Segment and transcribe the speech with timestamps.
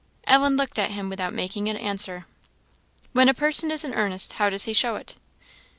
[0.23, 2.25] _"Ellen looked at him without making any answer.
[3.13, 5.15] "When a person is in earnest, how does he show it?"